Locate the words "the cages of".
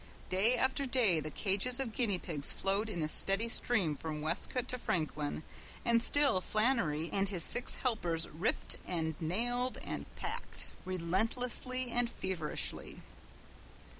1.19-1.93